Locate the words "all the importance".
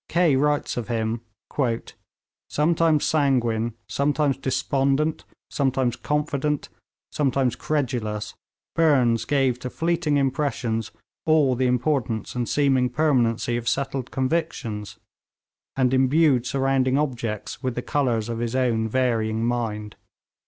11.27-12.33